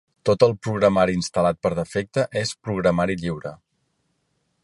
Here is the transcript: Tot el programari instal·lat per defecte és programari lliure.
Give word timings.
Tot 0.27 0.43
el 0.45 0.53
programari 0.67 1.13
instal·lat 1.17 1.59
per 1.67 1.71
defecte 1.81 2.25
és 2.43 2.55
programari 2.69 3.21
lliure. 3.25 3.55